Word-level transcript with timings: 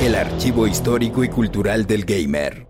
El 0.00 0.14
archivo 0.14 0.68
histórico 0.68 1.24
y 1.24 1.28
cultural 1.28 1.86
del 1.86 2.04
gamer. 2.04 2.68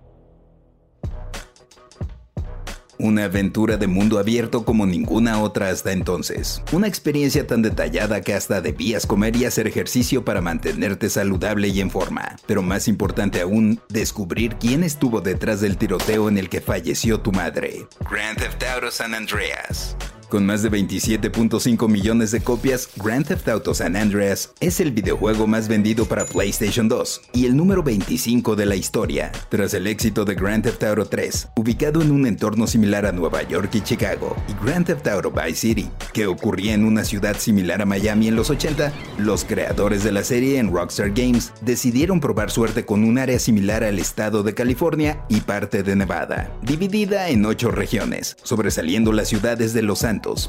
Una 2.99 3.25
aventura 3.25 3.77
de 3.77 3.89
mundo 3.89 4.19
abierto 4.19 4.65
como 4.65 4.87
ninguna 4.87 5.43
otra 5.43 5.69
hasta 5.69 5.93
entonces. 5.93 6.63
Una 6.73 6.87
experiencia 6.87 7.47
tan 7.47 7.61
detallada 7.61 8.23
que 8.23 8.33
hasta 8.33 8.61
debías 8.61 9.07
comer 9.07 9.37
y 9.37 9.45
hacer 9.45 9.67
ejercicio 9.67 10.25
para 10.25 10.41
mantenerte 10.41 11.11
saludable 11.11 11.69
y 11.69 11.81
en 11.81 11.91
forma. 11.91 12.37
Pero 12.47 12.63
más 12.63 12.89
importante 12.89 13.41
aún, 13.41 13.81
descubrir 13.89 14.57
quién 14.57 14.85
estuvo 14.85 15.21
detrás 15.21 15.61
del 15.61 15.77
tiroteo 15.77 16.29
en 16.29 16.39
el 16.39 16.49
que 16.49 16.61
falleció 16.61 17.21
tu 17.21 17.33
madre. 17.33 17.87
Grand 18.11 18.39
Theft 18.39 18.63
Auto 18.63 18.91
San 18.91 19.15
Andreas. 19.15 19.97
Con 20.33 20.47
más 20.47 20.63
de 20.63 20.71
27.5 20.71 21.91
millones 21.91 22.31
de 22.31 22.41
copias, 22.41 22.89
Grand 22.97 23.27
Theft 23.27 23.47
Auto 23.51 23.75
San 23.75 23.97
Andreas 23.97 24.55
es 24.61 24.81
el 24.81 24.91
videojuego 24.91 25.47
más 25.47 25.69
vendido 25.69 26.07
para 26.07 26.25
PlayStation 26.25 26.89
2 26.89 27.21
y 27.35 27.45
el 27.45 27.55
número 27.55 27.83
25 27.83 28.57
de 28.57 28.65
la 28.65 28.75
historia, 28.75 29.31
tras 29.51 29.75
el 29.75 29.87
éxito 29.87 30.25
de 30.25 30.35
Grand 30.35 30.65
Theft 30.65 30.85
Auto 30.85 31.05
3, 31.05 31.49
ubicado 31.57 32.01
en 32.01 32.11
un 32.11 32.27
entorno 32.27 32.67
similar 32.67 33.05
a 33.05 33.13
Nueva 33.13 33.43
York 33.43 33.75
y 33.75 33.83
Chicago, 33.83 34.35
y 34.49 34.65
Grand 34.65 34.87
Theft 34.87 35.07
Auto 35.09 35.31
Vice 35.31 35.57
City, 35.57 35.91
que 36.15 36.27
ocurría 36.27 36.73
en 36.73 36.87
una 36.87 37.05
ciudad 37.05 37.37
similar 37.37 37.83
a 37.83 37.85
Miami 37.85 38.29
en 38.29 38.37
los 38.37 38.49
80, 38.49 38.91
los 39.19 39.45
creadores 39.45 40.03
de 40.03 40.13
la 40.13 40.25
serie 40.25 40.59
en 40.59 40.73
Rockstar 40.73 41.11
Games 41.11 41.53
decidieron 41.61 42.21
probar 42.21 42.51
suerte 42.51 42.87
con 42.87 43.05
un 43.05 43.19
área 43.19 43.39
similar 43.39 43.85
al 43.85 43.99
estado 43.99 44.43
de 44.43 44.55
California 44.55 45.27
y 45.29 45.43
parte 45.43 45.83
de 45.83 45.95
Nevada, 45.95 46.51
dividida 46.63 47.29
en 47.29 47.45
ocho 47.45 47.71
regiones, 47.71 48.39
sobresaliendo 48.43 49.13
las 49.13 49.29
ciudades 49.29 49.75
de 49.75 49.83
Los 49.83 50.05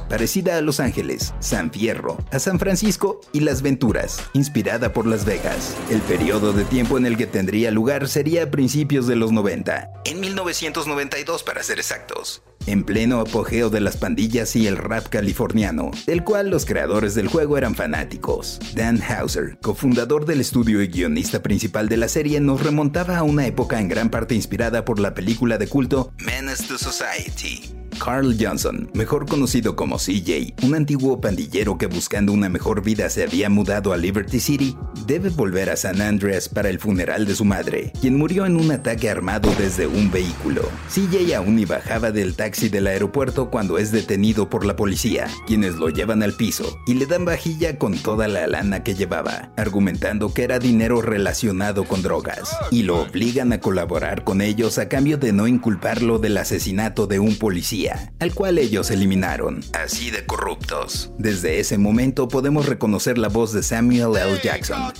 Parecida 0.10 0.58
a 0.58 0.62
Los 0.62 0.80
Ángeles, 0.80 1.34
San 1.40 1.72
Fierro, 1.72 2.18
a 2.32 2.40
San 2.40 2.60
Francisco 2.60 3.22
y 3.32 3.42
Las 3.42 3.62
Venturas, 3.62 4.22
inspirada 4.34 4.94
por 4.94 5.08
Las 5.08 5.26
Vegas. 5.26 5.76
El 5.90 6.02
periodo 6.02 6.54
de 6.54 6.66
tiempo 6.66 6.98
en 6.98 7.06
el 7.06 7.18
que 7.18 7.28
tendría 7.28 7.72
lugar 7.72 8.08
sería 8.08 8.44
a 8.44 8.52
principios 8.52 9.08
de 9.08 9.16
los 9.16 9.32
90, 9.32 9.92
en 10.06 10.20
1992 10.20 11.44
para 11.44 11.64
ser 11.64 11.80
exactos 11.80 12.44
en 12.66 12.84
pleno 12.84 13.20
apogeo 13.20 13.70
de 13.70 13.82
las 13.82 13.98
pandillas 13.98 14.56
y 14.56 14.68
el 14.68 14.78
rap 14.78 15.08
californiano, 15.08 15.92
del 16.06 16.24
cual 16.24 16.50
los 16.50 16.66
creadores 16.66 17.16
del 17.16 17.28
juego 17.28 17.58
eran 17.58 17.76
fanáticos. 17.76 18.60
Dan 18.76 19.02
Hauser, 19.02 19.58
cofundador 19.62 20.26
del 20.26 20.42
estudio 20.42 20.82
y 20.82 20.88
guionista 20.88 21.42
principal 21.44 21.90
de 21.90 21.98
la 21.98 22.08
serie, 22.08 22.40
nos 22.40 22.64
remontaba 22.64 23.18
a 23.18 23.24
una 23.24 23.46
época 23.46 23.80
en 23.80 23.88
gran 23.88 24.10
parte 24.10 24.36
inspirada 24.36 24.86
por 24.86 25.00
la 25.00 25.14
película 25.14 25.58
de 25.58 25.68
culto 25.68 26.14
Menace 26.20 26.68
to 26.68 26.78
Society. 26.78 27.83
Carl 28.04 28.36
Johnson, 28.38 28.90
mejor 28.94 29.26
conocido 29.26 29.78
como 29.78 29.98
CJ, 29.98 30.56
un 30.64 30.76
antiguo 30.76 31.22
pandillero 31.22 31.78
que 31.78 31.86
buscando 31.86 32.34
una 32.34 32.50
mejor 32.50 32.84
vida 32.84 33.10
se 33.10 33.24
había 33.24 33.50
mudado 33.50 33.94
a 33.94 33.98
Liberty 33.98 34.42
City, 34.42 34.76
debe 35.08 35.30
volver 35.30 35.70
a 35.70 35.78
San 35.78 36.02
Andreas 36.02 36.50
para 36.50 36.68
el 36.68 36.80
funeral 36.80 37.26
de 37.26 37.34
su 37.34 37.46
madre, 37.46 37.94
quien 38.02 38.18
murió 38.18 38.46
en 38.46 38.58
un 38.58 38.72
ataque 38.72 39.10
armado 39.10 39.50
desde 39.58 39.88
un 39.88 40.12
vehículo. 40.12 40.64
CJ 40.94 41.34
aún 41.34 41.58
y 41.60 41.64
bajaba 41.64 42.12
del 42.12 42.36
taxi 42.36 42.68
del 42.68 42.88
aeropuerto 42.88 43.50
cuando 43.50 43.78
es 43.78 43.94
detenido 43.94 44.50
por 44.50 44.66
la 44.66 44.76
policía, 44.76 45.28
quienes 45.48 45.76
lo 45.76 45.88
llevan 45.88 46.24
al 46.24 46.34
piso 46.34 46.78
y 46.86 46.96
le 46.96 47.06
dan 47.06 47.24
vajilla 47.24 47.78
con 47.78 47.98
toda 47.98 48.28
la 48.28 48.48
lana 48.48 48.84
que 48.84 48.96
llevaba, 48.96 49.54
argumentando 49.56 50.34
que 50.34 50.44
era 50.44 50.60
dinero 50.60 51.02
relacionado 51.02 51.86
con 51.86 52.02
drogas, 52.02 52.54
y 52.70 52.84
lo 52.84 53.04
obligan 53.04 53.54
a 53.54 53.62
colaborar 53.62 54.26
con 54.26 54.42
ellos 54.42 54.78
a 54.78 54.90
cambio 54.90 55.18
de 55.18 55.32
no 55.32 55.48
inculparlo 55.48 56.20
del 56.20 56.38
asesinato 56.38 57.08
de 57.08 57.20
un 57.20 57.38
policía 57.38 57.93
al 58.20 58.34
cual 58.34 58.58
ellos 58.58 58.92
eliminaron, 58.92 59.64
así 59.74 60.12
de 60.12 60.26
corruptos. 60.26 61.12
Desde 61.18 61.60
ese 61.60 61.78
momento 61.78 62.28
podemos 62.28 62.66
reconocer 62.66 63.18
la 63.18 63.30
voz 63.30 63.54
de 63.54 63.64
Samuel 63.64 64.16
L. 64.18 64.40
Jackson, 64.44 64.94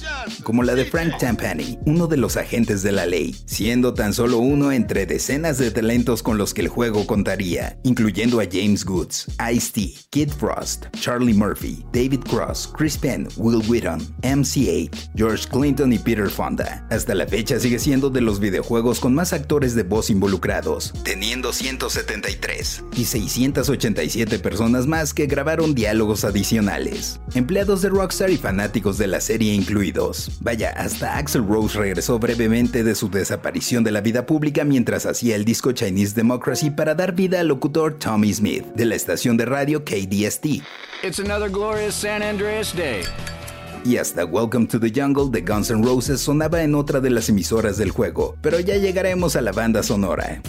como 0.44 0.64
la 0.64 0.76
de 0.76 0.86
Frank 0.86 1.18
Tampani, 1.20 1.78
uno 1.86 2.08
de 2.08 2.18
los 2.18 2.38
agentes 2.38 2.84
de 2.84 2.92
la 2.92 3.06
ley, 3.06 3.36
siendo 3.46 3.94
tan 3.94 4.14
solo 4.14 4.40
uno 4.40 4.72
entre 4.72 5.06
decenas 5.06 5.58
de 5.58 5.72
talentos 5.72 6.24
con 6.24 6.38
los 6.38 6.54
que 6.54 6.62
el 6.62 6.68
juego 6.68 7.08
contaría, 7.08 7.78
incluyendo 7.84 8.40
a 8.40 8.46
James 8.52 8.86
Goods, 8.86 9.28
Ice-T, 9.52 9.94
Kid 10.10 10.30
Frost, 10.30 10.86
Charlie 11.00 11.34
Murphy, 11.34 11.86
David 11.94 12.22
Cross, 12.30 12.74
Chris 12.76 12.98
Penn, 12.98 13.28
Will 13.38 13.64
Wheaton, 13.68 14.02
MC8, 14.22 15.12
George 15.16 15.48
Clinton 15.50 15.94
y 15.94 16.00
Peter 16.00 16.30
Fonda. 16.30 16.86
Hasta 16.90 17.16
la 17.16 17.28
fecha 17.28 17.60
sigue 17.60 17.80
siendo 17.80 18.10
de 18.10 18.22
los 18.22 18.40
videojuegos 18.40 19.00
con 19.00 19.14
más 19.14 19.34
actores 19.34 19.76
de 19.76 19.84
voz 19.84 20.10
involucrados, 20.10 20.94
teniendo 21.04 21.54
173 21.54 22.73
y 22.96 23.06
687 23.06 24.40
personas 24.40 24.88
más 24.88 25.14
que 25.14 25.26
grabaron 25.26 25.76
diálogos 25.76 26.24
adicionales, 26.24 27.20
empleados 27.36 27.82
de 27.82 27.90
Rockstar 27.90 28.30
y 28.30 28.38
fanáticos 28.38 28.98
de 28.98 29.08
la 29.08 29.22
serie 29.22 29.54
incluidos. 29.54 30.32
Vaya, 30.40 30.72
hasta 30.72 31.18
Axel 31.18 31.46
Rose 31.48 31.78
regresó 31.78 32.20
brevemente 32.20 32.84
de 32.84 32.96
su 32.96 33.10
desaparición 33.10 33.84
de 33.84 33.92
la 33.92 34.02
vida 34.02 34.26
pública 34.26 34.64
mientras 34.64 35.06
hacía 35.06 35.36
el 35.36 35.46
disco 35.46 35.72
Chinese 35.72 36.16
Democracy 36.16 36.70
para 36.70 36.96
dar 36.96 37.14
vida 37.14 37.40
al 37.40 37.48
locutor 37.48 38.00
Tommy 38.00 38.34
Smith 38.34 38.66
de 38.76 38.86
la 38.86 38.96
estación 38.96 39.38
de 39.38 39.46
radio 39.46 39.84
KDST. 39.84 40.46
It's 41.04 41.20
another 41.20 41.50
glorious 41.50 41.96
San 41.96 42.24
Andreas 42.24 42.74
Day 42.76 43.04
y 43.86 43.98
hasta 43.98 44.26
Welcome 44.26 44.68
to 44.68 44.80
the 44.80 44.90
Jungle 44.90 45.30
de 45.30 45.42
Guns 45.42 45.70
N' 45.70 45.84
Roses 45.84 46.22
sonaba 46.22 46.64
en 46.64 46.76
otra 46.76 47.00
de 47.00 47.10
las 47.10 47.30
emisoras 47.30 47.78
del 47.78 47.92
juego, 47.92 48.36
pero 48.42 48.60
ya 48.60 48.78
llegaremos 48.78 49.36
a 49.36 49.42
la 49.42 49.52
banda 49.52 49.84
sonora. 49.84 50.42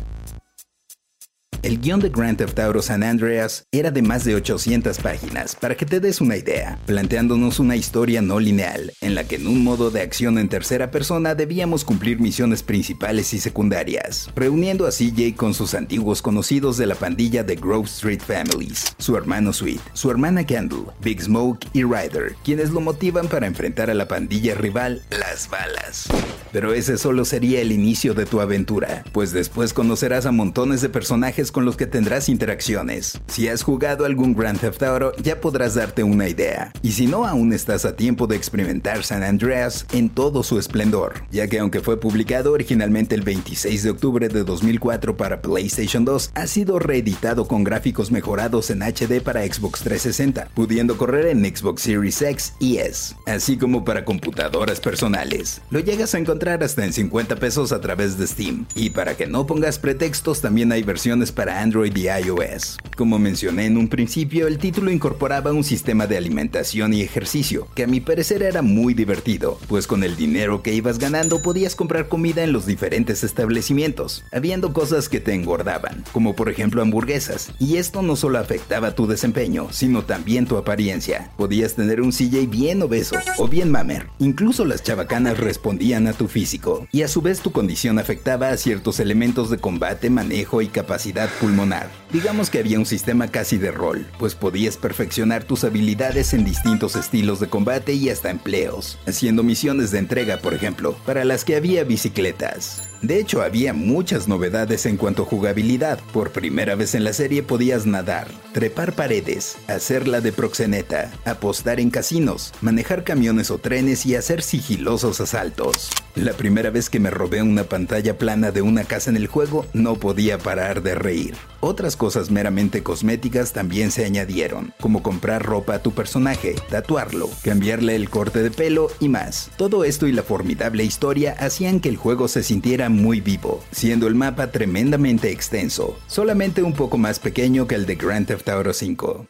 El 1.65 1.81
guion 1.81 1.99
de 1.99 2.11
Grand 2.11 2.37
Theft 2.37 2.59
Auto 2.59 2.83
San 2.83 3.03
Andreas 3.03 3.67
era 3.73 3.91
de 3.91 4.03
más 4.03 4.27
de 4.27 4.35
800 4.35 4.99
páginas, 4.99 5.57
para 5.57 5.75
que 5.75 5.87
te 5.87 5.99
des 5.99 6.21
una 6.21 6.37
idea, 6.37 6.79
planteándonos 6.85 7.59
una 7.59 7.75
historia 7.75 8.21
no 8.21 8.39
lineal, 8.39 8.93
en 9.01 9.15
la 9.15 9.25
que 9.25 9.37
en 9.37 9.47
un 9.47 9.65
modo 9.65 9.91
de 9.91 10.03
acción 10.03 10.37
en 10.37 10.51
tercera 10.51 10.91
persona 10.91 11.35
debíamos 11.35 11.87
cumplir 11.87 12.21
misiones 12.21 12.63
principales 12.63 13.33
y 13.33 13.39
secundarias, 13.39 14.31
reuniendo 14.37 14.87
a 14.87 14.91
CJ 14.91 15.37
con 15.37 15.55
sus 15.55 15.73
antiguos 15.73 16.21
conocidos 16.21 16.77
de 16.77 16.85
la 16.85 16.97
pandilla 16.97 17.43
de 17.43 17.57
Grove 17.57 17.87
Street 17.87 18.21
Families, 18.21 18.95
su 18.99 19.17
hermano 19.17 19.55
Sweet, 19.55 19.81
su 19.95 20.11
hermana 20.11 20.45
Candle, 20.45 20.93
Big 21.01 21.23
Smoke 21.23 21.67
y 21.73 21.83
Ryder, 21.83 22.37
quienes 22.45 22.73
lo 22.73 22.83
motivan 22.83 23.27
para 23.27 23.47
enfrentar 23.47 23.89
a 23.89 23.95
la 23.95 24.07
pandilla 24.07 24.55
rival, 24.55 25.01
Las 25.09 25.49
Balas. 25.49 26.09
Pero 26.53 26.75
ese 26.75 26.99
solo 26.99 27.25
sería 27.25 27.63
el 27.63 27.73
inicio 27.73 28.13
de 28.13 28.27
tu 28.27 28.43
aventura, 28.43 29.03
pues 29.13 29.33
después 29.33 29.73
conocerás 29.73 30.27
a 30.27 30.31
montones 30.31 30.83
de 30.83 30.91
personajes 30.91 31.54
con 31.55 31.65
los 31.65 31.77
que 31.77 31.87
tendrás 31.87 32.29
interacciones. 32.29 33.21
Si 33.29 33.49
has 33.49 33.63
jugado 33.63 34.05
algún 34.05 34.35
Grand 34.35 34.59
Theft 34.59 34.83
Auto, 34.83 35.13
ya 35.23 35.41
podrás 35.41 35.77
darte 35.77 36.03
una 36.03 36.29
idea. 36.29 36.73
Y 36.83 36.93
si 36.93 37.07
no, 37.07 37.25
aún 37.27 37.53
estás 37.53 37.85
a 37.85 37.95
tiempo 37.95 38.27
de 38.27 38.35
experimentar 38.35 39.05
San 39.05 39.23
Andreas 39.23 39.87
en 39.93 40.11
todo 40.11 40.43
su 40.43 40.59
esplendor, 40.59 41.15
ya 41.31 41.47
que 41.47 41.61
aunque 41.61 41.81
fue 41.81 41.99
publicado 41.99 42.53
originalmente 42.53 43.15
el 43.15 43.23
26 43.23 43.85
de 43.85 43.91
octubre 43.91 44.29
de 44.29 44.43
2004 44.43 45.17
para 45.17 45.41
PlayStation 45.41 46.05
2, 46.05 46.33
ha 46.35 46.47
sido 46.49 46.81
reeditado 46.81 47.47
con 47.47 47.63
gráficos 47.63 48.11
mejorados 48.11 48.71
en 48.71 48.83
HD 48.83 49.23
para 49.23 49.47
Xbox 49.47 49.81
360, 49.81 50.49
pudiendo 50.55 50.99
correr 50.99 51.29
en 51.29 51.45
Xbox 51.45 51.83
Series 51.83 52.21
X 52.21 52.55
y 52.59 52.79
S, 52.79 53.15
así 53.27 53.57
como 53.57 53.85
para 53.85 54.05
computadoras 54.05 54.81
personales. 54.81 55.63
Lo 55.71 55.79
llegas 55.79 56.17
a 56.17 56.19
encontrar 56.19 56.65
hasta 56.65 56.85
en 56.85 56.93
50 56.93 57.37
pesos 57.37 57.71
a 57.71 57.81
través 57.81 58.19
de 58.19 58.27
Steam. 58.27 58.67
Y 58.75 58.91
para 58.91 59.17
que 59.17 59.29
no 59.29 59.47
pongas 59.47 59.79
pretextos, 59.79 60.41
también 60.41 60.73
hay 60.73 60.83
versiones 60.83 61.31
para 61.31 61.44
para 61.45 61.61
Android 61.61 61.95
y 61.95 62.07
iOS. 62.07 62.79
Como 62.97 63.19
mencioné 63.19 63.67
en 63.67 63.77
un 63.77 63.89
principio, 63.89 64.47
el 64.47 64.57
título 64.57 64.91
incorporaba 64.91 65.53
un 65.53 65.63
sistema 65.63 66.07
de 66.07 66.17
alimentación 66.17 66.95
y 66.95 67.03
ejercicio, 67.03 67.69
que 67.75 67.83
a 67.83 67.87
mi 67.87 68.01
parecer 68.01 68.43
era 68.43 68.63
muy 68.63 68.95
divertido, 68.95 69.59
pues 69.69 69.87
con 69.87 70.05
el 70.05 70.17
dinero 70.17 70.63
que 70.63 70.73
ibas 70.73 70.99
ganando 70.99 71.43
podías 71.43 71.77
comprar 71.77 72.09
comida 72.09 72.45
en 72.45 72.55
los 72.55 72.65
diferentes 72.65 73.25
establecimientos, 73.25 74.25
habiendo 74.33 74.73
cosas 74.73 75.11
que 75.11 75.21
te 75.21 75.35
engordaban, 75.35 76.03
como 76.13 76.35
por 76.35 76.49
ejemplo 76.49 76.81
hamburguesas, 76.81 77.53
y 77.59 77.77
esto 77.77 78.01
no 78.01 78.17
solo 78.17 78.39
afectaba 78.39 78.95
tu 78.95 79.07
desempeño, 79.07 79.69
sino 79.71 80.03
también 80.03 80.47
tu 80.47 80.57
apariencia. 80.57 81.31
Podías 81.37 81.75
tener 81.75 82.01
un 82.01 82.11
CJ 82.11 82.47
bien 82.49 82.81
obeso 82.81 83.17
o 83.37 83.49
bien 83.49 83.71
mamer, 83.71 84.07
incluso 84.19 84.65
las 84.65 84.83
chabacanas 84.83 85.37
respondían 85.37 86.07
a 86.07 86.15
tu 86.15 86.27
físico, 86.27 86.87
y 86.91 87.03
a 87.03 87.09
su 87.09 87.21
vez 87.21 87.41
tu 87.41 87.53
condición 87.53 87.99
afectaba 87.99 88.49
a 88.49 88.57
ciertos 88.57 88.99
elementos 88.99 89.51
de 89.51 89.59
combate, 89.59 90.09
manejo 90.09 90.63
y 90.63 90.69
capacidad 90.69 91.29
pulmonar. 91.41 92.04
Digamos 92.15 92.49
que 92.49 92.61
había 92.61 92.79
un 92.79 92.87
sistema 92.87 93.27
casi 93.27 93.59
de 93.59 93.73
rol, 93.73 94.07
pues 94.21 94.37
podías 94.37 94.77
perfeccionar 94.77 95.43
tus 95.43 95.65
habilidades 95.65 96.33
en 96.33 96.45
distintos 96.45 96.95
estilos 96.95 97.41
de 97.41 97.49
combate 97.49 97.95
y 97.95 98.09
hasta 98.09 98.31
empleos, 98.31 99.01
haciendo 99.05 99.43
misiones 99.43 99.91
de 99.91 99.99
entrega, 99.99 100.37
por 100.37 100.55
ejemplo, 100.55 100.97
para 101.07 101.25
las 101.25 101.45
que 101.45 101.57
había 101.57 101.83
bicicletas. 101.83 102.85
De 103.03 103.19
hecho, 103.19 103.43
había 103.43 103.75
muchas 103.75 104.29
novedades 104.29 104.87
en 104.87 104.97
cuanto 104.97 105.25
a 105.25 105.27
jugabilidad. 105.27 105.99
Por 106.13 106.31
primera 106.31 106.77
vez 106.77 106.95
en 106.95 107.03
la 107.03 107.13
serie 107.13 107.43
podías 107.43 107.85
nadar, 107.85 108.29
trepar 108.53 108.93
paredes, 108.93 109.57
hacerla 109.67 110.21
de 110.21 110.31
proxeneta, 110.31 111.11
apostar 111.25 111.81
en 111.81 111.91
casinos, 111.91 112.53
manejar 112.61 113.03
camiones 113.03 113.51
o 113.51 113.59
trenes 113.59 114.07
y 114.07 114.15
hacer 114.15 114.41
sigilosos 114.41 115.21
asaltos. 115.21 115.91
La 116.15 116.33
primera 116.33 116.71
vez 116.71 116.89
que 116.89 117.01
me 117.01 117.11
robé 117.11 117.43
una 117.43 117.65
pantalla 117.65 118.17
plana 118.17 118.53
de 118.53 118.63
una 118.63 118.85
casa 118.85 119.11
en 119.11 119.17
el 119.17 119.27
juego, 119.27 119.67
no 119.73 119.97
podía 119.97 120.39
parar 120.39 120.81
de 120.85 120.95
reír. 120.95 121.35
Otras 121.67 121.97
cosas 121.97 122.31
meramente 122.31 122.83
cosméticas 122.83 123.55
también 123.55 123.91
se 123.91 124.05
añadieron, 124.05 124.75
como 124.83 125.03
comprar 125.03 125.43
ropa 125.43 125.77
a 125.77 125.79
tu 125.79 125.93
personaje, 125.93 126.57
tatuarlo, 126.69 127.31
cambiarle 127.43 127.97
el 127.97 128.11
corte 128.11 128.43
de 128.43 128.51
pelo 128.51 128.89
y 129.01 129.09
más. 129.09 129.51
Todo 129.57 129.85
esto 129.85 130.07
y 130.07 130.13
la 130.13 130.23
formidable 130.23 130.85
historia 130.85 131.35
hacían 131.39 131.81
que 131.81 131.89
el 131.89 131.97
juego 131.97 132.29
se 132.29 132.43
sintiera 132.43 132.91
muy 132.91 133.23
vivo, 133.23 133.63
siendo 133.71 134.09
el 134.09 134.15
mapa 134.15 134.51
tremendamente 134.51 135.31
extenso, 135.31 135.97
solamente 136.07 136.63
un 136.63 136.75
poco 136.75 136.99
más 136.99 137.19
pequeño 137.19 137.67
que 137.67 137.77
el 137.77 137.87
de 137.87 137.95
Grand 137.95 138.27
Theft 138.27 138.47
Auto 138.51 138.75
5. 138.75 139.27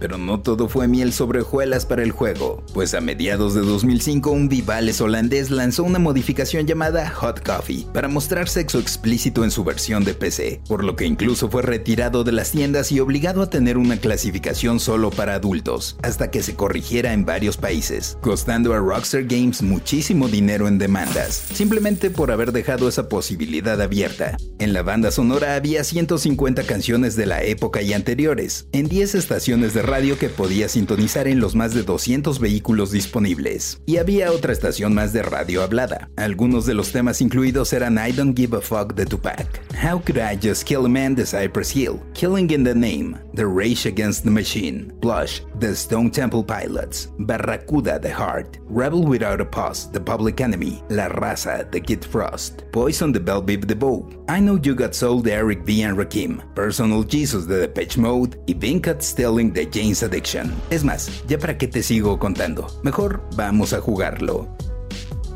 Pero 0.00 0.16
no 0.16 0.40
todo 0.40 0.66
fue 0.66 0.88
miel 0.88 1.12
sobre 1.12 1.42
hojuelas 1.42 1.84
para 1.84 2.02
el 2.02 2.10
juego, 2.10 2.64
pues 2.72 2.94
a 2.94 3.02
mediados 3.02 3.54
de 3.54 3.60
2005 3.60 4.30
un 4.30 4.48
Vivales 4.48 5.02
holandés 5.02 5.50
lanzó 5.50 5.84
una 5.84 5.98
modificación 5.98 6.66
llamada 6.66 7.08
Hot 7.10 7.46
Coffee 7.46 7.86
para 7.92 8.08
mostrar 8.08 8.48
sexo 8.48 8.78
explícito 8.78 9.44
en 9.44 9.50
su 9.50 9.62
versión 9.62 10.02
de 10.04 10.14
PC, 10.14 10.62
por 10.66 10.82
lo 10.84 10.96
que 10.96 11.04
incluso 11.04 11.50
fue 11.50 11.60
retirado 11.60 12.24
de 12.24 12.32
las 12.32 12.50
tiendas 12.50 12.90
y 12.92 13.00
obligado 13.00 13.42
a 13.42 13.50
tener 13.50 13.76
una 13.76 13.98
clasificación 13.98 14.80
solo 14.80 15.10
para 15.10 15.34
adultos, 15.34 15.98
hasta 16.02 16.30
que 16.30 16.42
se 16.42 16.54
corrigiera 16.54 17.12
en 17.12 17.26
varios 17.26 17.58
países, 17.58 18.16
costando 18.22 18.72
a 18.72 18.78
Rockstar 18.78 19.24
Games 19.24 19.60
muchísimo 19.60 20.28
dinero 20.28 20.66
en 20.66 20.78
demandas, 20.78 21.44
simplemente 21.52 22.08
por 22.08 22.30
haber 22.30 22.52
dejado 22.52 22.88
esa 22.88 23.10
posibilidad 23.10 23.78
abierta. 23.80 24.38
En 24.58 24.72
la 24.72 24.82
banda 24.82 25.10
sonora 25.10 25.56
había 25.56 25.84
150 25.84 26.62
canciones 26.62 27.16
de 27.16 27.26
la 27.26 27.42
época 27.42 27.82
y 27.82 27.92
anteriores, 27.92 28.66
en 28.72 28.88
10 28.88 29.14
estaciones 29.14 29.74
de 29.74 29.82
radio 29.90 30.16
que 30.16 30.28
podía 30.28 30.68
sintonizar 30.68 31.26
en 31.26 31.40
los 31.40 31.56
más 31.56 31.74
de 31.74 31.82
200 31.82 32.38
vehículos 32.38 32.92
disponibles. 32.92 33.82
Y 33.86 33.96
había 33.96 34.30
otra 34.30 34.52
estación 34.52 34.94
más 34.94 35.12
de 35.12 35.22
radio 35.22 35.64
hablada. 35.64 36.08
Algunos 36.16 36.64
de 36.64 36.74
los 36.74 36.92
temas 36.92 37.20
incluidos 37.20 37.72
eran 37.72 37.98
I 37.98 38.12
Don't 38.12 38.38
Give 38.38 38.56
a 38.56 38.60
Fuck 38.60 38.94
de 38.94 39.04
Tupac, 39.04 39.60
How 39.74 40.00
Could 40.00 40.18
I 40.18 40.38
Just 40.40 40.64
Kill 40.64 40.86
a 40.86 40.88
Man 40.88 41.16
de 41.16 41.26
Cypress 41.26 41.74
Hill, 41.74 42.00
Killing 42.14 42.50
in 42.52 42.62
the 42.62 42.74
Name, 42.74 43.18
The 43.34 43.46
Rage 43.46 43.84
Against 43.84 44.22
the 44.22 44.30
Machine, 44.30 44.92
Blush, 45.00 45.40
The 45.58 45.74
Stone 45.74 46.12
Temple 46.12 46.44
Pilots, 46.44 47.08
Barracuda 47.18 47.98
The 48.00 48.12
Heart, 48.12 48.58
Rebel 48.68 49.02
Without 49.02 49.40
a 49.40 49.44
Pause, 49.44 49.90
The 49.90 50.00
Public 50.00 50.40
Enemy, 50.40 50.84
La 50.88 51.08
Raza 51.08 51.68
The 51.72 51.80
Kid 51.80 52.04
Frost, 52.04 52.62
Poison 52.70 53.12
The 53.12 53.20
Bell 53.20 53.42
Beep 53.42 53.66
The 53.66 53.74
Bow, 53.74 54.08
I 54.28 54.38
Know 54.38 54.56
You 54.62 54.76
Got 54.76 54.94
Soul 54.94 55.22
de 55.22 55.32
Eric 55.32 55.64
B. 55.64 55.82
and 55.82 55.98
Rakim, 55.98 56.40
Personal 56.54 57.02
Jesus 57.02 57.46
de 57.46 57.66
Depeche 57.66 57.98
Mode 57.98 58.38
y 58.46 58.54
Vincat 58.54 59.02
Stelling 59.02 59.52
de 59.52 59.66
Addiction. 59.80 60.52
Es 60.68 60.84
más, 60.84 61.10
ya 61.26 61.38
para 61.38 61.56
qué 61.56 61.66
te 61.66 61.82
sigo 61.82 62.18
contando, 62.18 62.66
mejor 62.82 63.22
vamos 63.34 63.72
a 63.72 63.80
jugarlo. 63.80 64.46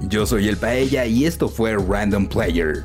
Yo 0.02 0.26
soy 0.26 0.48
el 0.48 0.58
Paella 0.58 1.06
y 1.06 1.24
esto 1.24 1.48
fue 1.48 1.76
Random 1.76 2.26
Player. 2.26 2.84